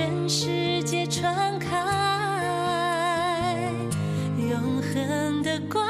[0.00, 1.76] 全世界传开，
[4.38, 5.89] 永恒的光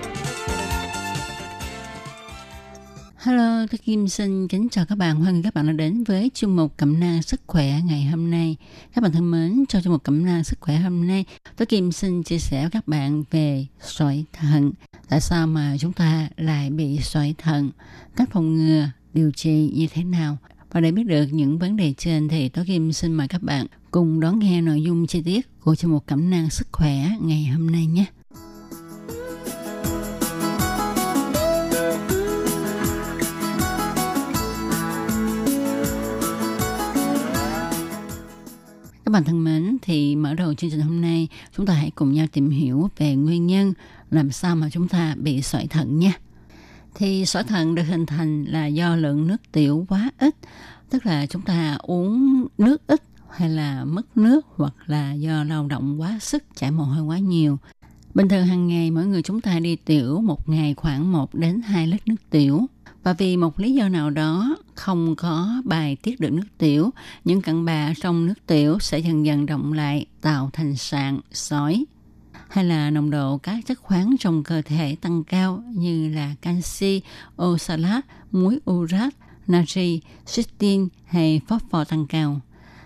[3.23, 5.15] Hello, tôi Kim xin kính chào các bạn.
[5.15, 8.31] Hoan nghênh các bạn đã đến với chương mục Cẩm nang sức khỏe ngày hôm
[8.31, 8.55] nay.
[8.93, 11.25] Các bạn thân mến, trong chương mục Cẩm nang sức khỏe hôm nay,
[11.57, 14.71] tôi Kim xin chia sẻ với các bạn về sỏi thận.
[15.09, 17.71] Tại sao mà chúng ta lại bị sỏi thận?
[18.15, 20.37] Cách phòng ngừa, điều trị như thế nào?
[20.71, 23.67] Và để biết được những vấn đề trên thì tôi Kim xin mời các bạn
[23.91, 27.45] cùng đón nghe nội dung chi tiết của chương mục Cẩm nang sức khỏe ngày
[27.45, 28.05] hôm nay nhé.
[39.11, 42.13] Các bạn thân mến, thì mở đầu chương trình hôm nay, chúng ta hãy cùng
[42.13, 43.73] nhau tìm hiểu về nguyên nhân
[44.11, 46.13] làm sao mà chúng ta bị sỏi thận nha.
[46.95, 50.35] Thì sỏi thận được hình thành là do lượng nước tiểu quá ít,
[50.89, 55.67] tức là chúng ta uống nước ít hay là mất nước hoặc là do lao
[55.67, 57.57] động quá sức, chảy mồ hôi quá nhiều.
[58.13, 61.61] Bình thường hàng ngày mỗi người chúng ta đi tiểu một ngày khoảng 1 đến
[61.61, 62.65] 2 lít nước tiểu.
[63.03, 66.89] Và vì một lý do nào đó không có bài tiết được nước tiểu,
[67.25, 71.85] những cặn bã trong nước tiểu sẽ dần dần động lại tạo thành sạn, sỏi.
[72.49, 77.01] Hay là nồng độ các chất khoáng trong cơ thể tăng cao như là canxi,
[77.41, 79.13] oxalat, muối urat,
[79.47, 80.01] natri,
[80.35, 82.39] cystine hay phosphor tăng cao.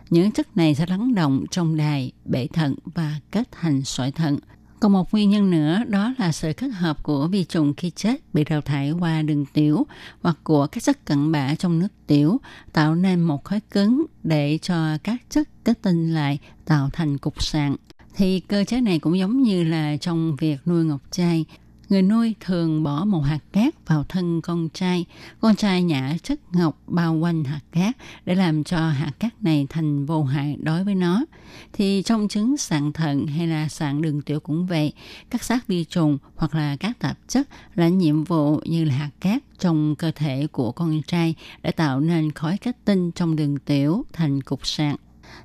[0.09, 4.37] Những chất này sẽ lắng động trong đài, bể thận và kết thành sỏi thận–
[4.79, 8.33] còn một nguyên nhân nữa, đó là sự kết hợp của vi trùng khi chết
[8.33, 9.85] bị đào thải qua đường tiểu
[10.21, 12.37] hoặc của các chất cặn bã trong nước tiểu,
[12.73, 17.43] tạo nên một khối cứng để cho các chất kết tinh lại, tạo thành cục
[17.43, 17.75] sạn.
[18.15, 21.45] Thì cơ chế này cũng giống như là trong việc nuôi ngọc trai
[21.89, 25.05] Người nuôi thường bỏ một hạt cát vào thân con trai.
[25.39, 29.67] Con trai nhả chất ngọc bao quanh hạt cát để làm cho hạt cát này
[29.69, 31.25] thành vô hại đối với nó.
[31.73, 34.93] Thì trong trứng sạn thận hay là sạn đường tiểu cũng vậy.
[35.29, 39.11] Các xác vi trùng hoặc là các tạp chất là nhiệm vụ như là hạt
[39.19, 43.57] cát trong cơ thể của con trai để tạo nên khói kết tinh trong đường
[43.57, 44.95] tiểu thành cục sạn.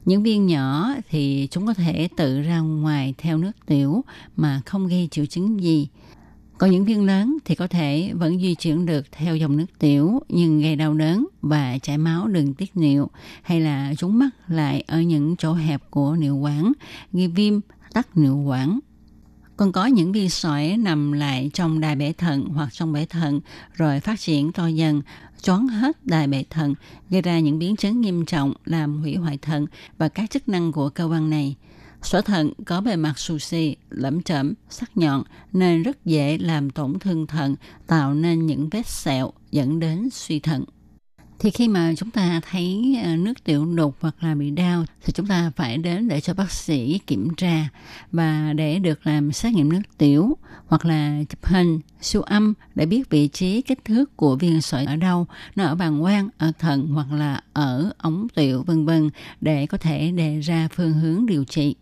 [0.04, 4.04] Những viên nhỏ thì chúng có thể tự ra ngoài theo nước tiểu
[4.36, 5.88] mà không gây triệu chứng gì.
[6.60, 10.21] Còn những viên lớn thì có thể vẫn di chuyển được theo dòng nước tiểu
[10.28, 13.10] nhưng gây đau đớn và chảy máu đường tiết niệu
[13.43, 16.72] hay là chúng mắc lại ở những chỗ hẹp của niệu quản,
[17.12, 17.60] gây viêm,
[17.93, 18.78] tắc niệu quản.
[19.56, 23.41] Còn có những viên sỏi nằm lại trong đài bể thận hoặc trong bể thận
[23.75, 25.03] rồi phát triển to dần,
[25.42, 26.75] choáng hết đài bể thận,
[27.10, 29.66] gây ra những biến chứng nghiêm trọng làm hủy hoại thận
[29.98, 31.56] và các chức năng của cơ quan này–
[32.02, 35.22] Sỏi thận có bề mặt xù xì, lẫm chẩm, sắc nhọn
[35.52, 37.56] nên rất dễ làm tổn thương thận,
[37.86, 40.64] tạo nên những vết sẹo dẫn đến suy thận.
[41.38, 45.12] Thì khi mà chúng ta thấy ờ, nước tiểu đục hoặc là bị đau thì
[45.12, 47.68] chúng ta phải đến để cho bác sĩ kiểm tra
[48.12, 50.36] và để được làm xét nghiệm nước tiểu
[50.66, 54.84] hoặc là chụp hình, siêu âm để biết vị trí kích thước của viên sỏi
[54.84, 59.10] ở đâu, nó ở bàng quang, ở thận hoặc là ở ống tiểu vân vân
[59.40, 61.74] để có thể đề ra phương hướng điều trị.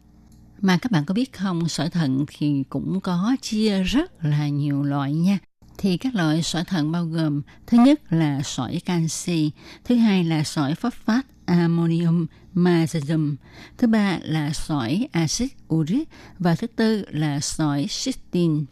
[0.61, 4.83] Mà các bạn có biết không, sỏi thận thì cũng có chia rất là nhiều
[4.83, 5.39] loại nha.
[5.79, 9.51] Thì các loại sỏi thận bao gồm thứ nhất là sỏi canxi,
[9.85, 13.37] thứ hai là sỏi phosphat ammonium magnesium,
[13.79, 18.65] thứ ba là sỏi axit uric và thứ tư là sỏi cystine.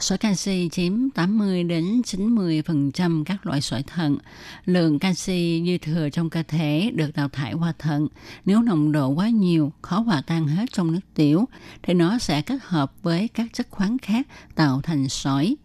[0.00, 4.18] Sỏi canxi chiếm 80 đến 90% các loại sỏi thận.
[4.64, 8.08] Lượng canxi dư thừa trong cơ thể được đào thải qua thận.
[8.44, 11.48] Nếu nồng độ quá nhiều, khó hòa tan hết trong nước tiểu,
[11.82, 15.56] thì nó sẽ kết hợp với các chất khoáng khác tạo thành sỏi.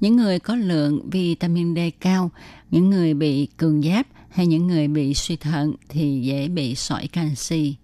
[0.00, 2.30] Những người có lượng vitamin D cao,
[2.70, 7.06] những người bị cường giáp hay những người bị suy thận thì dễ bị sỏi
[7.06, 7.74] canxi.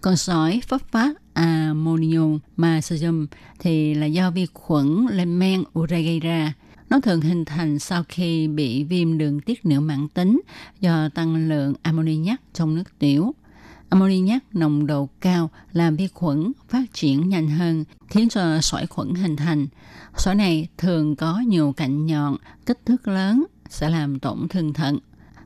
[0.00, 3.26] Còn sỏi phosphat ammonium magnesium
[3.58, 6.52] thì là do vi khuẩn lên men ure gây ra.
[6.90, 10.40] Nó thường hình thành sau khi bị viêm đường tiết niệu mãn tính
[10.80, 13.34] do tăng lượng ammoniac trong nước tiểu.
[13.88, 19.14] Ammoniac nồng độ cao làm vi khuẩn phát triển nhanh hơn, khiến cho sỏi khuẩn
[19.14, 19.66] hình thành.
[20.16, 24.98] Sỏi này thường có nhiều cạnh nhọn, kích thước lớn, sẽ làm tổn thương thận.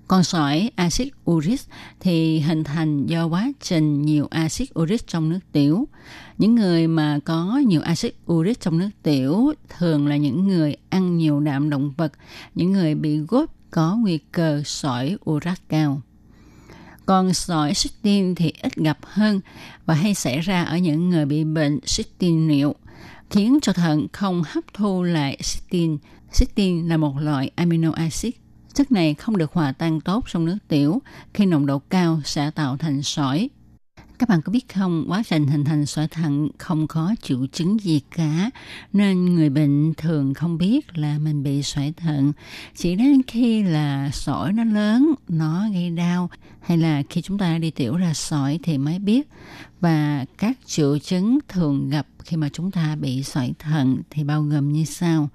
[0.08, 1.60] Còn sỏi axit uric
[2.00, 5.88] thì hình thành do quá trình nhiều axit uric trong nước tiểu.
[6.38, 11.16] Những người mà có nhiều axit uric trong nước tiểu thường là những người ăn
[11.16, 12.12] nhiều đạm động vật,
[12.54, 16.00] những người bị gốt có nguy cơ sỏi uric cao.
[17.06, 19.40] Còn sỏi cystin thì ít gặp hơn
[19.86, 22.74] và hay xảy ra ở những người bị bệnh cystin niệu,
[23.30, 25.98] khiến cho thận không hấp thu lại cystin.
[26.38, 28.32] cystin là một loại amino acid
[28.74, 31.02] Chất này không được hòa tan tốt trong nước tiểu,
[31.34, 33.50] khi nồng độ cao sẽ tạo thành sỏi.
[34.18, 37.80] Các bạn có biết không, quá trình hình thành sỏi thận không có triệu chứng
[37.80, 38.50] gì cả,
[38.92, 42.32] nên người bệnh thường không biết là mình bị sỏi thận.
[42.76, 46.30] Chỉ đến khi là sỏi nó lớn, nó gây đau,
[46.60, 49.28] hay là khi chúng ta đi tiểu ra sỏi thì mới biết.
[49.80, 54.42] Và các triệu chứng thường gặp khi mà chúng ta bị sỏi thận thì bao
[54.42, 55.28] gồm như sau.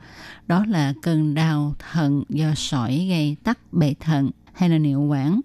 [0.48, 5.42] Đó là cơn đau thận do sỏi gây tắc bệ thận hay là niệu quản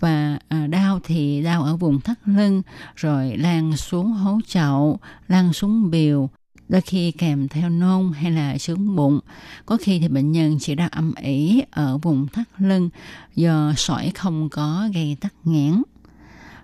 [0.00, 2.62] và à, đau thì đau ở vùng thắt lưng,
[2.96, 4.98] rồi lan xuống hố chậu,
[5.28, 6.30] lan xuống biểu
[6.68, 9.20] đôi khi kèm theo nôn hay là sướng bụng.
[9.66, 12.90] Có khi thì bệnh nhân chỉ đau âm ỉ ở vùng thắt lưng,
[13.34, 15.82] do sỏi không có gây tắc nghẽn.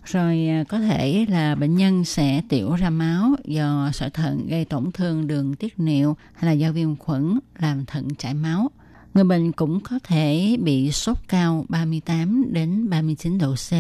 [0.05, 4.65] Rồi à, có thể là bệnh nhân sẽ tiểu ra máu do sỏi thận gây
[4.65, 8.71] tổn thương đường tiết niệu hay là do viêm khuẩn làm thận chảy máu.
[9.15, 13.73] Người bệnh cũng có thể bị sốt cao 38 đến 39 độ C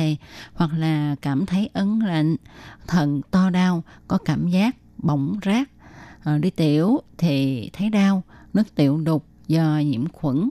[0.54, 2.36] hoặc là cảm thấy ấn lạnh,
[2.86, 5.68] thận to đau, có cảm giác bỏng rát.
[6.24, 8.22] Ờ, đi tiểu thì thấy đau,
[8.54, 10.48] nước tiểu đục do nhiễm khuẩn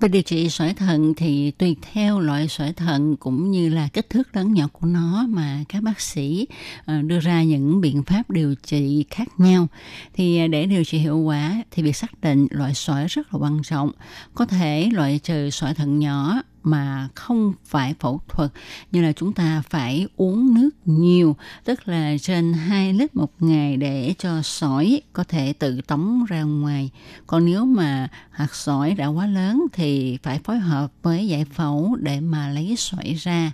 [0.00, 4.10] về điều trị sỏi thận thì tùy theo loại sỏi thận cũng như là kích
[4.10, 6.46] thước lớn nhỏ của nó mà các bác sĩ
[6.84, 9.66] ờ, đưa ra những biện pháp điều trị khác nhau.
[10.14, 13.38] Thì ờ, để điều trị hiệu quả thì việc xác định loại sỏi rất là
[13.40, 13.90] quan trọng.
[14.34, 18.50] Có thể loại trừ sỏi thận nhỏ mà không phải phẫu thuật
[18.92, 23.76] như là chúng ta phải uống nước nhiều tức là trên 2 lít một ngày
[23.76, 26.90] để cho sỏi có thể tự tống ra ngoài
[27.26, 31.96] còn nếu mà hạt sỏi đã quá lớn thì phải phối hợp với giải phẫu
[32.00, 33.52] để mà lấy sỏi ra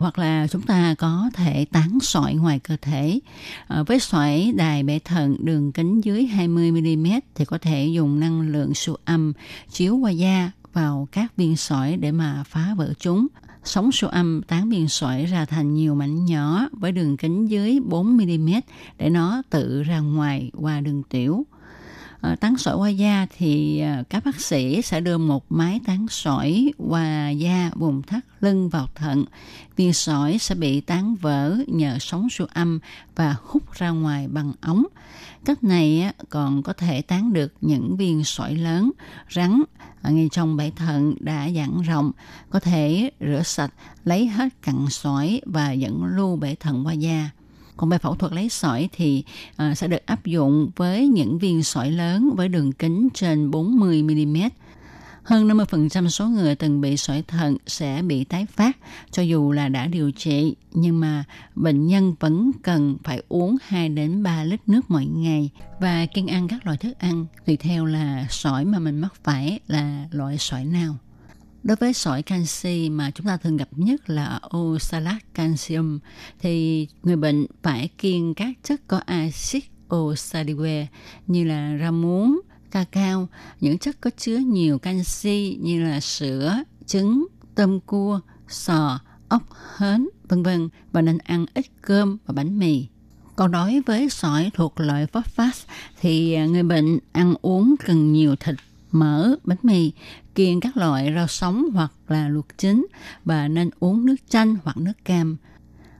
[0.00, 3.20] hoặc là chúng ta có thể tán sỏi ngoài cơ thể.
[3.66, 8.40] À, với sỏi đài bể thận đường kính dưới 20mm thì có thể dùng năng
[8.40, 9.32] lượng siêu âm
[9.72, 13.26] chiếu qua da vào các viên sỏi để mà phá vỡ chúng.
[13.64, 17.80] Sóng siêu âm tán viên sỏi ra thành nhiều mảnh nhỏ với đường kính dưới
[17.88, 18.60] 4mm
[18.98, 21.46] để nó tự ra ngoài qua đường tiểu.
[22.20, 26.06] Ờ, tán sỏi qua da thì ờ, các bác sĩ sẽ đưa một máy tán
[26.08, 29.24] sỏi qua da vùng thắt lưng vào thận.
[29.76, 32.78] Viên sỏi sẽ bị tán vỡ nhờ sóng siêu âm
[33.16, 34.84] và hút ra ngoài bằng ống.
[35.44, 38.90] Cách này còn có thể tán được những viên sỏi lớn,
[39.34, 39.62] rắn
[40.02, 42.12] ngay trong bể thận đã giãn rộng,
[42.50, 43.72] có thể rửa sạch,
[44.04, 47.30] lấy hết cặn sỏi và dẫn lưu bể thận qua da.
[47.80, 51.62] Còn bài phẫu thuật lấy sỏi thì uh, sẽ được áp dụng với những viên
[51.62, 54.36] sỏi lớn với đường kính trên 40 mm
[55.22, 58.76] hơn 50% số người từng bị sỏi thận sẽ bị tái phát
[59.10, 63.88] cho dù là đã điều trị, nhưng mà bệnh nhân vẫn cần phải uống 2
[63.88, 67.84] đến 3 lít nước mỗi ngày và kiêng ăn các loại thức ăn tùy theo
[67.84, 70.96] là sỏi mà mình mắc phải là loại sỏi nào.
[71.62, 75.98] Đối với sỏi canxi mà chúng ta thường gặp nhất là oxalat calcium
[76.38, 79.64] thì người bệnh phải kiêng các chất có axit
[79.94, 80.86] oxalique
[81.26, 82.40] như là rau muống,
[82.70, 83.28] cacao,
[83.60, 89.42] những chất có chứa nhiều canxi như là sữa, trứng, tôm cua, sò, ốc
[89.76, 92.86] hến, vân vân và nên ăn ít cơm và bánh mì.
[93.36, 95.54] Còn đối với sỏi thuộc loại phosphat
[96.00, 98.54] thì người bệnh ăn uống cần nhiều thịt,
[98.90, 99.92] mỡ, bánh mì,
[100.34, 102.86] kiêng các loại rau sống hoặc là luộc chín
[103.24, 105.36] và nên uống nước chanh hoặc nước cam.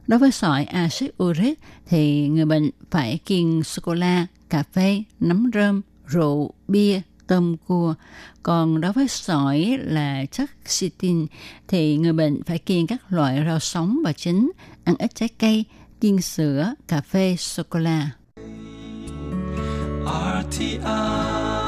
[0.06, 5.82] Đối với sỏi axit uric thì người bệnh phải kiêng sô-cô-la, cà phê, nấm rơm,
[6.06, 7.94] rượu, bia, tôm cua.
[8.42, 11.26] Còn đối với sỏi là chất chitin
[11.68, 14.52] thì người bệnh phải kiêng các loại rau sống và chín,
[14.84, 15.64] ăn ít trái cây,
[16.00, 18.10] kiêng sữa, cà phê, sô-cô-la.
[20.40, 21.59] RTI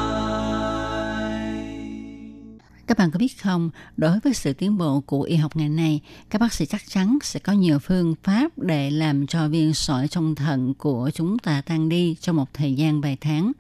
[2.87, 6.01] các bạn có biết không, đối với sự tiến bộ của y học ngày nay,
[6.31, 10.09] các bác sĩ chắc chắn sẽ có nhiều phương pháp để làm cho viên sỏi
[10.09, 13.53] trong thận của chúng ta tan đi trong một thời gian vài tháng.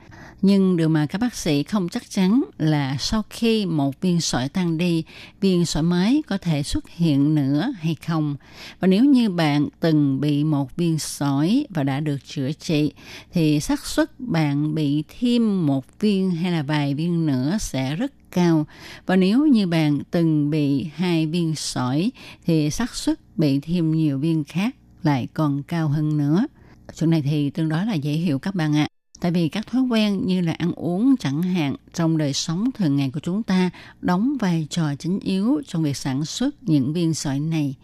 [0.43, 4.49] Nhưng điều mà các bác sĩ không chắc chắn là sau khi một viên sỏi
[4.49, 5.05] tan đi,
[5.41, 8.37] viên sỏi mới có thể xuất hiện nữa hay không.
[8.81, 12.93] Và nếu như bạn từng bị một viên sỏi và đã được chữa trị,
[13.33, 18.13] thì xác suất bạn bị thêm một viên hay là vài viên nữa sẽ rất
[18.33, 18.67] cao
[19.07, 22.13] và nếu như bạn từng bị hai viên sỏi,
[22.45, 26.47] thì xác suất bị thêm nhiều viên khác lại còn cao hơn nữa.
[26.95, 28.89] Chuyện này thì tương đối là dễ hiểu các bạn ạ.
[29.23, 32.97] Tại vì các thói quen như là ăn uống chẳng hạn trong đời sống thường
[32.97, 37.15] ngày của chúng ta đóng vai trò chính yếu trong việc sản xuất những viên
[37.15, 37.75] sỏi này.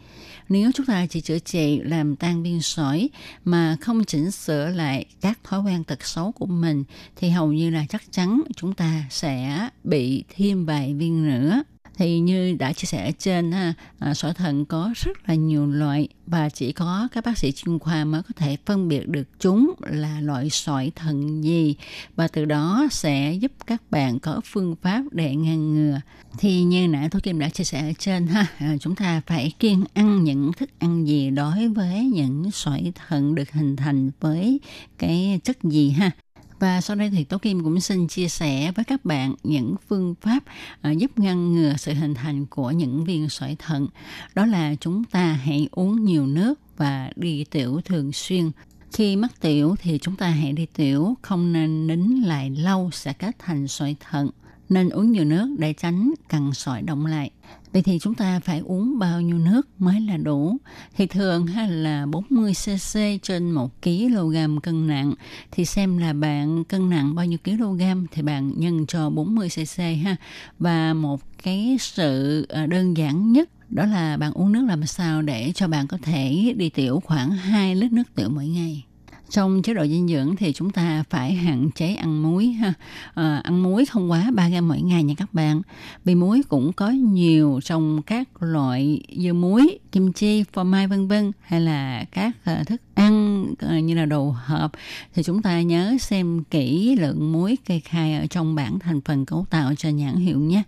[0.48, 3.08] Nếu chúng ta chỉ chữa trị làm tan viên sỏi
[3.44, 6.84] mà không chỉnh sửa lại các thói quen tật xấu của mình,
[7.16, 11.62] thì hầu như là chắc chắn chúng ta sẽ bị thêm vài viên nữa
[11.98, 15.66] thì như đã chia sẻ ở trên ha, à, sỏi thận có rất là nhiều
[15.66, 19.28] loại và chỉ có các bác sĩ chuyên khoa mới có thể phân biệt được
[19.40, 21.76] chúng là loại sỏi thận gì
[22.16, 26.00] và từ đó sẽ giúp các bạn có phương pháp để ngăn ngừa.
[26.38, 29.52] Thì như nãy tôi Kim đã chia sẻ ở trên ha, à, chúng ta phải
[29.58, 34.60] kiêng ăn những thức ăn gì đối với những sỏi thận được hình thành với
[34.98, 36.10] cái chất gì ha
[36.58, 40.14] và sau đây thì Tố Kim cũng xin chia sẻ với các bạn những phương
[40.20, 40.44] pháp
[40.82, 43.88] ờ, giúp ngăn ngừa sự hình thành của những viên sỏi thận.
[44.34, 48.50] Đó là chúng ta hãy uống nhiều nước và đi tiểu thường xuyên.
[48.92, 53.12] Khi mắc tiểu thì chúng ta hãy đi tiểu, không nên nín lại lâu sẽ
[53.12, 54.30] kết thành sỏi thận.
[54.68, 57.30] Nên uống nhiều nước để tránh cằn sỏi động lại.
[57.72, 60.56] Vậy thì chúng ta phải uống bao nhiêu nước mới là đủ?
[60.96, 65.14] Thì thường hay là 40cc trên 1 kg cân nặng
[65.50, 70.16] thì xem là bạn cân nặng bao nhiêu kg thì bạn nhân cho 40cc ha.
[70.58, 75.22] Và một cái sự ờ, đơn giản nhất đó là bạn uống nước làm sao
[75.22, 78.84] để cho bạn có thể đi tiểu khoảng 2 lít nước tiểu mỗi ngày
[79.30, 82.72] trong chế độ dinh dưỡng thì chúng ta phải hạn chế ăn muối ha.
[83.14, 85.62] À, ăn muối không quá 3 gram mỗi ngày nha các bạn.
[86.04, 91.08] Vì muối cũng có nhiều trong các loại dưa muối kim chi phô mai vân
[91.08, 94.72] vân hay là các ờ, thức ăn ờ, như là đồ hộp.
[95.14, 99.26] Thì chúng ta nhớ xem kỹ lượng muối kê khai ở trong bảng thành phần
[99.26, 100.62] cấu tạo cho nhãn hiệu nhé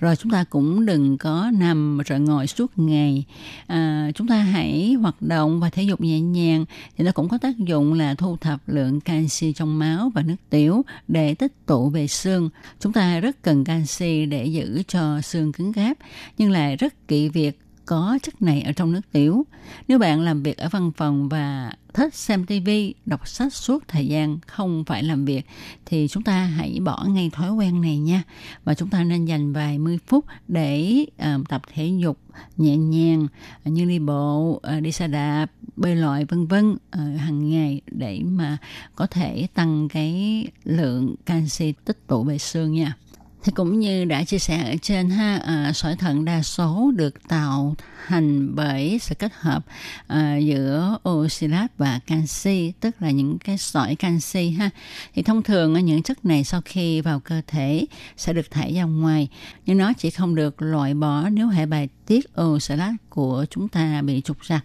[0.00, 3.24] rồi chúng ta cũng đừng có nằm rồi ngồi suốt ngày.
[3.66, 6.64] À, chúng ta hãy hoạt động và thể dục nhẹ nhàng.
[6.96, 10.36] Thì nó cũng có tác dụng là thu thập lượng canxi trong máu và nước
[10.50, 12.50] tiểu để tích tụ về xương.
[12.80, 15.98] Chúng ta rất cần canxi để giữ cho xương cứng cáp
[16.38, 19.46] nhưng lại rất kỵ việc có chất này ở trong nước tiểu.
[19.88, 22.70] Nếu bạn làm việc ở văn phòng và thích xem TV,
[23.06, 25.46] đọc sách suốt thời gian không phải làm việc
[25.86, 28.22] thì chúng ta hãy bỏ ngay thói quen này nha.
[28.64, 32.18] Và chúng ta nên dành vài mươi phút để uh, tập thể dục
[32.56, 33.26] nhẹ nhàng
[33.64, 37.80] ờ, như đi bộ, uh, đi xe đạp, bơi lội vân vân uh, hàng ngày
[37.86, 38.56] để mà
[38.96, 42.96] có thể tăng cái lượng canxi tích tụ về xương nha.
[43.44, 47.28] Thì cũng như đã chia sẻ ở trên ha, à, sỏi thận đa số được
[47.28, 47.74] tạo
[48.06, 49.64] thành bởi sự kết hợp
[50.06, 54.70] à, giữa oxalat và canxi, tức là những cái sỏi canxi ha.
[55.14, 57.86] Thì thông thường những chất này sau khi vào cơ thể
[58.16, 59.28] sẽ được thải ra ngoài,
[59.66, 64.02] nhưng nó chỉ không được loại bỏ nếu hệ bài tiết oxalat của chúng ta
[64.02, 64.64] bị trục trặc.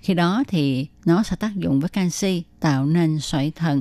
[0.00, 3.80] Khi đó thì nó sẽ tác dụng với canxi tạo nên sỏi thận.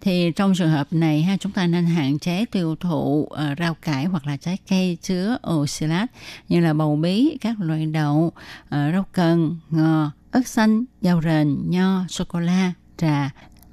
[0.00, 3.74] Thì trong trường hợp này ha chúng ta nên hạn chế tiêu thụ uh, rau
[3.74, 6.10] cải hoặc là trái cây chứa oxalat
[6.48, 11.70] như là bầu bí, các loại đậu, uh, rau cần, ngò, ớt xanh, dầu rền,
[11.70, 13.30] nho, sô cô la, trà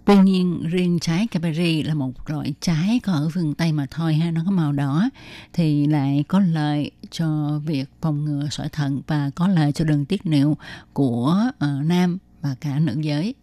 [0.07, 4.13] Tuy nhiên riêng trái Capri là một loại trái có ở phương Tây mà thôi
[4.13, 5.09] ha, nó có màu đỏ
[5.53, 10.05] thì lại có lợi cho việc phòng ngừa sỏi thận và có lợi cho đường
[10.05, 10.57] tiết niệu
[10.93, 13.35] của uh, nam và cả nữ giới.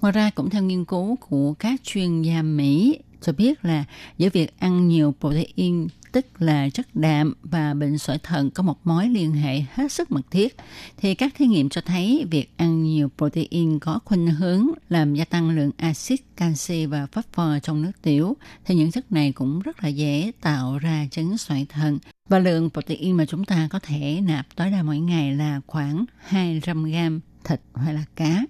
[0.00, 3.84] Ngoài ra cũng theo nghiên cứu của các chuyên gia Mỹ cho biết là
[4.18, 8.78] giữa việc ăn nhiều protein tức là chất đạm và bệnh sỏi thận có một
[8.84, 10.56] mối liên hệ hết sức mật thiết,
[10.96, 15.24] thì các thí nghiệm cho thấy việc ăn nhiều protein có khuynh hướng làm gia
[15.24, 19.82] tăng lượng axit, canxi và phosphor trong nước tiểu, thì những chất này cũng rất
[19.82, 21.98] là dễ tạo ra chứng sỏi thận.
[22.28, 26.04] Và lượng protein mà chúng ta có thể nạp tối đa mỗi ngày là khoảng
[26.18, 28.44] 200 gram thịt hoặc là cá.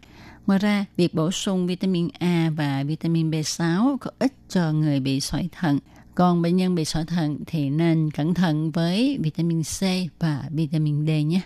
[0.47, 5.21] Ngoài ra, việc bổ sung vitamin A và vitamin B6 có ích cho người bị
[5.21, 5.79] sỏi thận.
[6.15, 9.83] Còn bệnh nhân bị sỏi thận thì nên cẩn thận với vitamin C
[10.19, 11.41] và vitamin D nhé.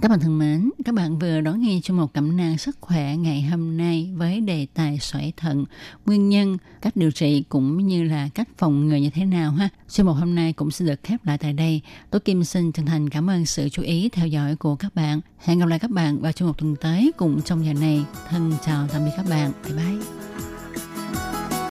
[0.00, 3.16] Các bạn thân mến, các bạn vừa đón nghe chương một cẩm nang sức khỏe
[3.16, 5.64] ngày hôm nay với đề tài sỏi thận,
[6.06, 9.68] nguyên nhân, cách điều trị cũng như là cách phòng ngừa như thế nào ha.
[9.88, 11.80] chương một hôm nay cũng sẽ được khép lại tại đây.
[12.10, 15.20] Tôi Kim xin chân thành cảm ơn sự chú ý theo dõi của các bạn.
[15.38, 18.04] Hẹn gặp lại các bạn vào chương một tuần tới cùng trong giờ này.
[18.28, 19.52] Thân chào tạm biệt các bạn.
[19.64, 20.55] Bye bye.